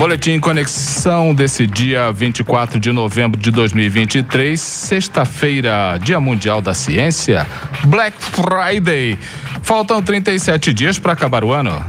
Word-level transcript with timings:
Boletim 0.00 0.40
Conexão 0.40 1.34
desse 1.34 1.66
dia 1.66 2.10
24 2.10 2.80
de 2.80 2.90
novembro 2.90 3.38
de 3.38 3.50
2023, 3.50 4.58
sexta-feira, 4.58 5.98
Dia 6.02 6.18
Mundial 6.18 6.62
da 6.62 6.72
Ciência, 6.72 7.46
Black 7.84 8.16
Friday. 8.18 9.18
Faltam 9.62 10.02
37 10.02 10.72
dias 10.72 10.98
para 10.98 11.12
acabar 11.12 11.44
o 11.44 11.52
ano. 11.52 11.84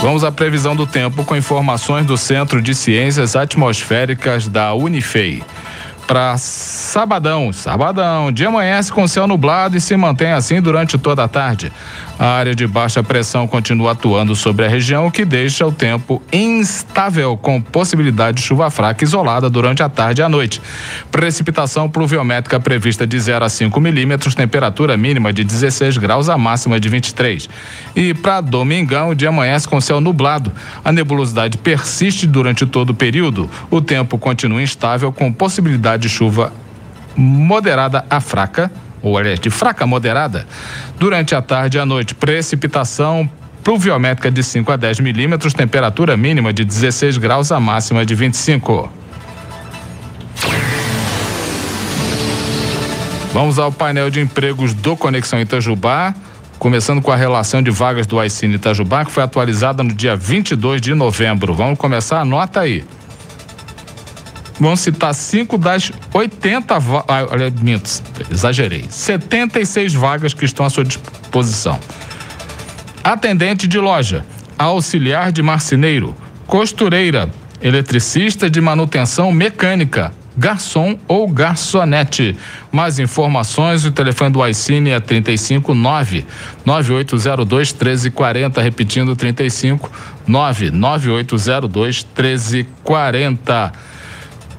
Vamos 0.00 0.22
à 0.22 0.30
previsão 0.30 0.76
do 0.76 0.86
tempo 0.86 1.24
com 1.24 1.34
informações 1.34 2.06
do 2.06 2.16
Centro 2.16 2.62
de 2.62 2.72
Ciências 2.72 3.34
Atmosféricas 3.34 4.46
da 4.46 4.74
Unifei 4.74 5.42
para 6.06 6.36
sabadão. 6.38 7.52
Sabadão, 7.52 8.30
dia 8.30 8.48
amanhece 8.48 8.92
com 8.92 9.06
céu 9.08 9.26
nublado 9.26 9.76
e 9.76 9.80
se 9.80 9.96
mantém 9.96 10.32
assim 10.32 10.60
durante 10.60 10.98
toda 10.98 11.24
a 11.24 11.28
tarde. 11.28 11.72
A 12.16 12.26
área 12.26 12.54
de 12.54 12.64
baixa 12.66 13.02
pressão 13.02 13.46
continua 13.48 13.90
atuando 13.90 14.36
sobre 14.36 14.64
a 14.64 14.68
região, 14.68 15.06
o 15.06 15.10
que 15.10 15.24
deixa 15.24 15.66
o 15.66 15.72
tempo 15.72 16.22
instável, 16.32 17.36
com 17.36 17.60
possibilidade 17.60 18.36
de 18.36 18.42
chuva 18.44 18.70
fraca 18.70 19.02
isolada 19.02 19.50
durante 19.50 19.82
a 19.82 19.88
tarde 19.88 20.20
e 20.20 20.24
a 20.24 20.28
noite. 20.28 20.62
Precipitação 21.10 21.88
pluviométrica 21.88 22.60
prevista 22.60 23.04
de 23.04 23.18
0 23.18 23.44
a 23.44 23.48
5 23.48 23.80
milímetros, 23.80 24.34
temperatura 24.34 24.96
mínima 24.96 25.32
de 25.32 25.42
16 25.42 25.98
graus, 25.98 26.28
a 26.28 26.38
máxima 26.38 26.78
de 26.78 26.88
23. 26.88 27.48
E 27.96 28.14
para 28.14 28.40
domingão, 28.40 29.08
o 29.08 29.14
dia 29.14 29.30
amanhece 29.30 29.66
com 29.66 29.80
céu 29.80 30.00
nublado. 30.00 30.52
A 30.84 30.92
nebulosidade 30.92 31.58
persiste 31.58 32.28
durante 32.28 32.64
todo 32.64 32.90
o 32.90 32.94
período. 32.94 33.50
O 33.70 33.80
tempo 33.80 34.18
continua 34.18 34.62
instável, 34.62 35.10
com 35.10 35.32
possibilidade 35.32 35.93
de 35.96 36.08
chuva 36.08 36.52
moderada 37.16 38.04
a 38.10 38.20
fraca 38.20 38.70
ou 39.04 39.18
aliás, 39.18 39.38
de 39.38 39.50
fraca 39.50 39.86
moderada. 39.86 40.46
Durante 40.98 41.34
a 41.34 41.42
tarde 41.42 41.76
e 41.76 41.80
a 41.80 41.84
noite, 41.84 42.14
precipitação 42.14 43.30
pluviométrica 43.62 44.30
de 44.30 44.42
5 44.42 44.72
a 44.72 44.76
10 44.76 45.00
milímetros, 45.00 45.52
temperatura 45.52 46.16
mínima 46.16 46.52
de 46.52 46.64
16 46.64 47.18
graus, 47.18 47.52
a 47.52 47.60
máxima 47.60 48.04
de 48.04 48.14
25. 48.14 48.90
Vamos 53.32 53.58
ao 53.58 53.70
painel 53.70 54.10
de 54.10 54.20
empregos 54.20 54.72
do 54.72 54.96
Conexão 54.96 55.40
Itajubá, 55.40 56.14
começando 56.58 57.02
com 57.02 57.10
a 57.10 57.16
relação 57.16 57.62
de 57.62 57.70
vagas 57.70 58.06
do 58.06 58.18
Aicine 58.18 58.54
Itajubá, 58.54 59.04
que 59.04 59.10
foi 59.10 59.22
atualizada 59.22 59.82
no 59.82 59.92
dia 59.92 60.16
22 60.16 60.80
de 60.80 60.94
novembro. 60.94 61.52
Vamos 61.52 61.78
começar? 61.78 62.20
Anota 62.20 62.60
aí. 62.60 62.84
Vamos 64.58 64.80
citar 64.80 65.12
cinco 65.14 65.58
das 65.58 65.90
80 66.12 66.78
vagas. 66.78 67.04
Ah, 67.08 67.26
olha, 67.30 67.52
minto, 67.60 67.90
exagerei. 68.30 68.86
76 68.88 69.94
vagas 69.94 70.32
que 70.32 70.44
estão 70.44 70.64
à 70.64 70.70
sua 70.70 70.84
disposição. 70.84 71.78
Atendente 73.02 73.66
de 73.66 73.78
loja, 73.78 74.24
auxiliar 74.56 75.32
de 75.32 75.42
marceneiro, 75.42 76.14
costureira, 76.46 77.28
eletricista 77.60 78.48
de 78.48 78.60
manutenção 78.60 79.32
mecânica, 79.32 80.12
garçom 80.36 80.98
ou 81.08 81.28
garçonete. 81.28 82.36
Mais 82.70 82.98
informações, 82.98 83.84
o 83.84 83.92
telefone 83.92 84.32
do 84.32 84.46
iCine 84.46 84.90
é 84.90 85.00
359 85.00 86.24
9802 86.64 87.72
1340, 87.72 88.62
repetindo 88.62 89.16
35 89.16 89.90
99802 90.26 92.06
1340. 92.16 93.93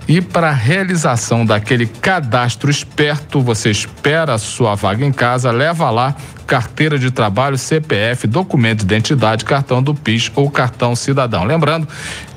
E 0.07 0.21
para 0.21 0.49
a 0.49 0.53
realização 0.53 1.43
daquele 1.43 1.87
cadastro 1.87 2.69
esperto, 2.69 3.41
você 3.41 3.71
espera 3.71 4.35
a 4.35 4.37
sua 4.37 4.75
vaga 4.75 5.03
em 5.03 5.11
casa, 5.11 5.49
leva 5.49 5.89
lá 5.89 6.15
carteira 6.45 6.99
de 6.99 7.09
trabalho, 7.09 7.57
CPF, 7.57 8.27
documento 8.27 8.79
de 8.79 8.85
identidade, 8.85 9.43
cartão 9.43 9.81
do 9.81 9.95
PIS 9.95 10.31
ou 10.35 10.49
cartão 10.51 10.95
cidadão. 10.95 11.43
Lembrando 11.43 11.87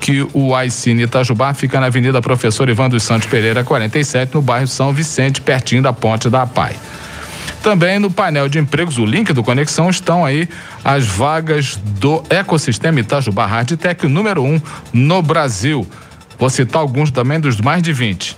que 0.00 0.26
o 0.32 0.58
iCine 0.62 1.02
Itajubá 1.02 1.52
fica 1.52 1.78
na 1.78 1.86
Avenida 1.86 2.22
Professor 2.22 2.70
Ivan 2.70 2.88
dos 2.88 3.02
Santos 3.02 3.28
Pereira, 3.28 3.62
47, 3.62 4.34
no 4.34 4.40
bairro 4.40 4.66
São 4.66 4.90
Vicente, 4.90 5.42
pertinho 5.42 5.82
da 5.82 5.92
Ponte 5.92 6.30
da 6.30 6.46
Pai. 6.46 6.74
Também 7.62 7.98
no 7.98 8.10
painel 8.10 8.48
de 8.48 8.58
empregos, 8.58 8.96
o 8.96 9.04
link 9.04 9.32
do 9.34 9.42
Conexão, 9.42 9.90
estão 9.90 10.24
aí 10.24 10.48
as 10.82 11.04
vagas 11.04 11.76
do 11.76 12.22
ecossistema 12.30 13.00
Itajubá 13.00 13.44
Hardtech 13.44 14.06
número 14.06 14.42
1 14.42 14.54
um 14.54 14.62
no 14.90 15.20
Brasil. 15.20 15.86
Vou 16.38 16.48
citar 16.48 16.80
alguns 16.80 17.10
também 17.10 17.40
dos 17.40 17.60
mais 17.60 17.82
de 17.82 17.92
20. 17.92 18.36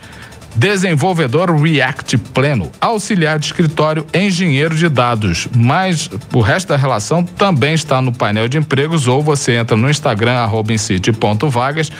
Desenvolvedor 0.55 1.55
React 1.55 2.19
Pleno, 2.19 2.73
auxiliar 2.81 3.39
de 3.39 3.47
escritório, 3.47 4.05
engenheiro 4.13 4.75
de 4.75 4.89
dados. 4.89 5.49
Mas 5.55 6.11
o 6.33 6.41
resto 6.41 6.69
da 6.69 6.77
relação 6.77 7.23
também 7.23 7.75
está 7.75 8.03
no 8.03 8.13
painel 8.13 8.49
de 8.49 8.59
empregos 8.59 9.07
ou 9.07 9.23
você 9.23 9.53
entra 9.53 9.77
no 9.77 9.89
Instagram, 9.89 10.33
arroba 10.33 10.73
vagas 11.49 11.93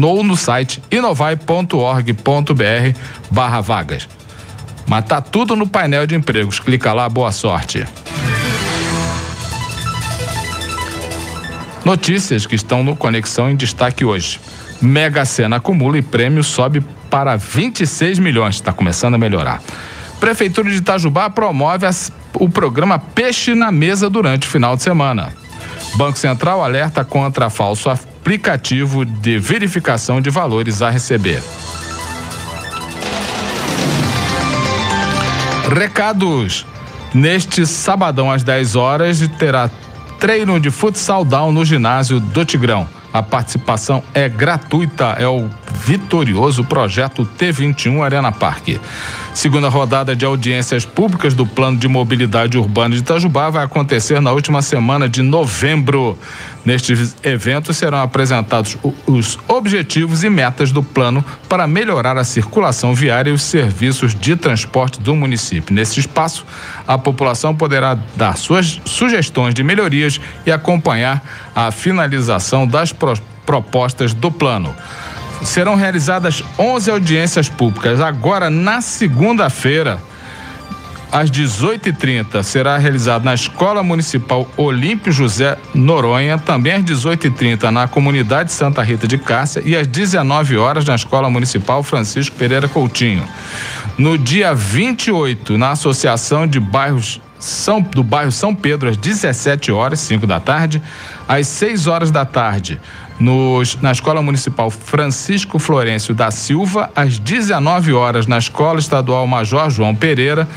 ou 0.00 0.22
no 0.22 0.36
site 0.36 0.82
inovai.org.br 0.90 2.12
barra 3.30 3.60
vagas. 3.60 4.08
Mas 4.86 5.04
tá 5.04 5.20
tudo 5.20 5.56
no 5.56 5.66
painel 5.66 6.06
de 6.06 6.14
empregos. 6.14 6.60
Clica 6.60 6.92
lá, 6.92 7.08
boa 7.08 7.32
sorte. 7.32 7.84
Notícias 11.88 12.44
que 12.44 12.54
estão 12.54 12.84
no 12.84 12.94
Conexão 12.94 13.48
em 13.48 13.56
destaque 13.56 14.04
hoje. 14.04 14.38
Mega 14.78 15.24
Sena 15.24 15.56
acumula 15.56 15.96
e 15.96 16.02
prêmio 16.02 16.44
sobe 16.44 16.82
para 17.08 17.34
26 17.34 18.18
milhões. 18.18 18.56
Está 18.56 18.74
começando 18.74 19.14
a 19.14 19.18
melhorar. 19.18 19.62
Prefeitura 20.20 20.68
de 20.68 20.76
Itajubá 20.76 21.30
promove 21.30 21.86
as, 21.86 22.12
o 22.34 22.46
programa 22.46 22.98
Peixe 22.98 23.54
na 23.54 23.72
Mesa 23.72 24.10
durante 24.10 24.46
o 24.46 24.50
final 24.50 24.76
de 24.76 24.82
semana. 24.82 25.32
Banco 25.94 26.18
Central 26.18 26.62
alerta 26.62 27.06
contra 27.06 27.48
falso 27.48 27.88
aplicativo 27.88 29.06
de 29.06 29.38
verificação 29.38 30.20
de 30.20 30.28
valores 30.28 30.82
a 30.82 30.90
receber. 30.90 31.42
Recados. 35.74 36.66
Neste 37.14 37.64
sabadão 37.64 38.30
às 38.30 38.42
10 38.42 38.76
horas 38.76 39.26
terá 39.38 39.70
treino 40.18 40.58
de 40.58 40.70
futsal 40.70 41.24
down 41.24 41.52
no 41.52 41.64
ginásio 41.64 42.18
do 42.18 42.44
Tigrão. 42.44 42.88
A 43.12 43.22
participação 43.22 44.02
é 44.12 44.28
gratuita, 44.28 45.16
é 45.18 45.26
o 45.26 45.48
vitorioso 45.84 46.64
projeto 46.64 47.28
T21 47.38 48.02
Arena 48.02 48.32
Parque. 48.32 48.80
Segunda 49.32 49.68
rodada 49.68 50.16
de 50.16 50.24
audiências 50.24 50.84
públicas 50.84 51.32
do 51.32 51.46
Plano 51.46 51.78
de 51.78 51.86
Mobilidade 51.86 52.58
Urbana 52.58 52.94
de 52.94 53.00
Itajubá 53.00 53.48
vai 53.50 53.64
acontecer 53.64 54.20
na 54.20 54.32
última 54.32 54.62
semana 54.62 55.08
de 55.08 55.22
novembro. 55.22 56.18
Nestes 56.64 57.16
eventos 57.22 57.76
serão 57.76 58.02
apresentados 58.02 58.76
os 59.06 59.38
objetivos 59.46 60.24
e 60.24 60.28
metas 60.28 60.72
do 60.72 60.82
plano 60.82 61.24
para 61.48 61.66
melhorar 61.66 62.18
a 62.18 62.24
circulação 62.24 62.94
viária 62.94 63.30
e 63.30 63.32
os 63.32 63.42
serviços 63.42 64.14
de 64.14 64.34
transporte 64.34 65.00
do 65.00 65.14
município. 65.14 65.74
Nesse 65.74 66.00
espaço, 66.00 66.44
a 66.86 66.98
população 66.98 67.54
poderá 67.54 67.96
dar 68.16 68.36
suas 68.36 68.80
sugestões 68.84 69.54
de 69.54 69.62
melhorias 69.62 70.20
e 70.44 70.50
acompanhar 70.50 71.22
a 71.54 71.70
finalização 71.70 72.66
das 72.66 72.92
propostas 73.46 74.12
do 74.12 74.30
plano 74.30 74.74
serão 75.42 75.74
realizadas 75.74 76.42
11 76.58 76.90
audiências 76.90 77.48
públicas. 77.48 78.00
Agora, 78.00 78.50
na 78.50 78.80
segunda-feira, 78.80 80.00
às 81.10 81.30
18h30, 81.30 82.42
será 82.42 82.76
realizado 82.76 83.24
na 83.24 83.34
Escola 83.34 83.82
Municipal 83.82 84.46
Olímpio 84.56 85.10
José 85.10 85.56
Noronha, 85.74 86.38
também 86.38 86.72
às 86.72 86.84
18h30 86.84 87.70
na 87.70 87.88
Comunidade 87.88 88.52
Santa 88.52 88.82
Rita 88.82 89.08
de 89.08 89.16
Cássia 89.16 89.62
e 89.64 89.74
às 89.74 89.86
19 89.86 90.56
horas 90.58 90.84
na 90.84 90.94
Escola 90.94 91.30
Municipal 91.30 91.82
Francisco 91.82 92.36
Pereira 92.36 92.68
Coutinho. 92.68 93.26
No 93.96 94.18
dia 94.18 94.54
28, 94.54 95.56
na 95.56 95.70
Associação 95.70 96.46
de 96.46 96.60
Bairros 96.60 97.20
são, 97.38 97.80
do 97.80 98.02
bairro 98.02 98.32
São 98.32 98.54
Pedro, 98.54 98.88
às 98.88 98.96
17 98.96 99.70
horas, 99.70 100.00
5 100.00 100.26
da 100.26 100.40
tarde, 100.40 100.82
às 101.26 101.46
6 101.46 101.86
horas 101.86 102.10
da 102.10 102.24
tarde, 102.24 102.80
nos, 103.18 103.76
na 103.80 103.92
Escola 103.92 104.22
Municipal 104.22 104.70
Francisco 104.70 105.58
Florencio 105.58 106.14
da 106.14 106.30
Silva, 106.30 106.90
às 106.94 107.18
19 107.18 107.92
horas, 107.92 108.26
na 108.26 108.38
Escola 108.38 108.78
Estadual 108.78 109.26
Major 109.26 109.70
João 109.70 109.94
Pereira, 109.94 110.48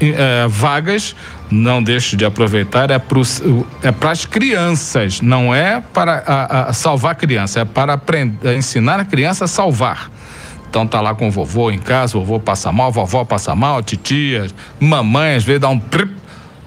é, 0.00 0.46
vagas, 0.48 1.14
não 1.50 1.82
deixe 1.82 2.16
de 2.16 2.24
aproveitar, 2.24 2.90
é 2.90 2.98
para 2.98 3.18
é 4.08 4.10
as 4.10 4.24
crianças, 4.24 5.20
não 5.20 5.54
é 5.54 5.80
para 5.80 6.22
a, 6.26 6.70
a 6.70 6.72
salvar 6.72 7.12
a 7.12 7.14
criança, 7.14 7.60
é 7.60 7.64
para 7.64 7.94
aprender, 7.94 8.56
ensinar 8.56 9.00
a 9.00 9.04
criança 9.04 9.44
a 9.44 9.48
salvar. 9.48 10.10
Então 10.68 10.86
tá 10.86 11.00
lá 11.00 11.14
com 11.14 11.28
o 11.28 11.30
vovô 11.30 11.70
em 11.70 11.78
casa, 11.78 12.14
vovô 12.14 12.40
passa 12.40 12.72
mal, 12.72 12.90
vovó 12.90 13.24
passa 13.24 13.54
mal, 13.54 13.82
titia, 13.82 14.46
mamãe 14.80 15.34
às 15.34 15.44
vezes 15.44 15.60
dá 15.60 15.68
um 15.68 15.78
prip, 15.78 16.14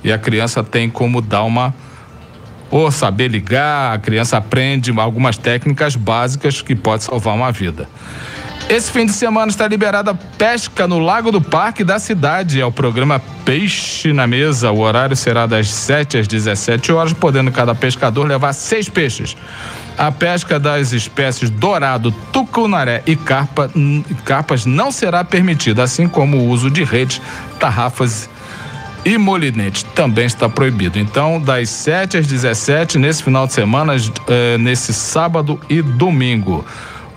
e 0.04 0.12
a 0.12 0.18
criança 0.18 0.64
tem 0.64 0.90
como 0.90 1.22
dar 1.22 1.44
uma 1.44 1.74
ou 2.70 2.92
saber 2.92 3.28
ligar, 3.28 3.96
a 3.96 3.98
criança 3.98 4.38
aprende 4.38 4.92
algumas 5.00 5.38
técnicas 5.38 5.96
básicas 5.96 6.62
que 6.62 6.76
pode 6.76 7.04
salvar 7.04 7.36
uma 7.36 7.52
vida. 7.52 7.88
Esse 8.68 8.92
fim 8.92 9.06
de 9.06 9.12
semana 9.12 9.52
está 9.52 9.68
liberada 9.68 10.16
pesca 10.38 10.88
no 10.88 10.98
Lago 10.98 11.32
do 11.32 11.40
Parque 11.40 11.84
da 11.84 12.00
cidade. 12.00 12.60
É 12.60 12.66
o 12.66 12.72
programa 12.72 13.22
Peixe 13.46 14.12
na 14.12 14.26
Mesa. 14.26 14.72
O 14.72 14.80
horário 14.80 15.16
será 15.16 15.46
das 15.46 15.70
7 15.70 16.18
às 16.18 16.28
17 16.28 16.92
horas, 16.92 17.14
podendo 17.14 17.52
cada 17.52 17.76
pescador 17.76 18.28
levar 18.28 18.54
seis 18.54 18.90
peixes. 18.90 19.38
A 19.98 20.12
pesca 20.12 20.60
das 20.60 20.94
espécies 20.94 21.50
dourado, 21.50 22.12
tucunaré 22.34 23.04
e 23.06 23.16
carpa, 23.16 23.70
carpas 24.26 24.66
não 24.66 24.92
será 24.92 25.24
permitida, 25.24 25.84
assim 25.84 26.08
como 26.08 26.38
o 26.38 26.50
uso 26.50 26.70
de 26.70 26.84
redes, 26.84 27.22
tarrafas 27.60 28.28
e 29.06 29.18
molinete 29.20 29.86
também 29.86 30.26
está 30.26 30.50
proibido. 30.50 30.98
Então, 30.98 31.40
das 31.40 31.70
7 31.70 32.18
às 32.18 32.28
17, 32.28 32.98
nesse 32.98 33.24
final 33.24 33.46
de 33.46 33.54
semana, 33.54 33.94
eh, 34.28 34.58
nesse 34.58 34.92
sábado 34.92 35.60
e 35.70 35.82
domingo. 35.82 36.66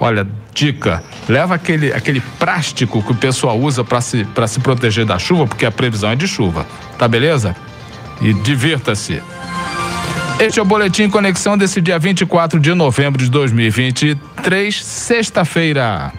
Olha, 0.00 0.26
dica, 0.54 1.02
leva 1.28 1.54
aquele, 1.54 1.92
aquele 1.92 2.20
plástico 2.38 3.02
que 3.02 3.12
o 3.12 3.14
pessoal 3.14 3.58
usa 3.58 3.82
para 3.82 4.00
se, 4.00 4.26
se 4.46 4.60
proteger 4.60 5.04
da 5.04 5.18
chuva, 5.18 5.46
porque 5.46 5.66
a 5.66 5.72
previsão 5.72 6.10
é 6.10 6.16
de 6.16 6.28
chuva. 6.28 6.66
Tá 6.96 7.08
beleza? 7.08 7.56
E 8.20 8.32
divirta-se. 8.32 9.22
Este 10.38 10.60
é 10.60 10.62
o 10.62 10.64
Boletim 10.64 11.10
Conexão 11.10 11.58
desse 11.58 11.80
dia 11.80 11.98
24 11.98 12.60
de 12.60 12.72
novembro 12.72 13.22
de 13.22 13.28
2023, 13.28 14.84
sexta-feira. 14.84 16.12